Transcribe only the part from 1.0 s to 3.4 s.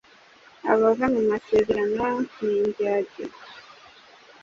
mu masezerano n’indyarya